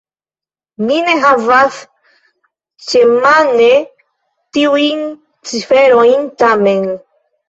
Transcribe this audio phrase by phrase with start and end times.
[0.85, 1.75] Mi ne havas
[2.91, 3.67] ĉemane
[4.57, 5.03] tiujn
[5.51, 6.83] ciferojn, tamen.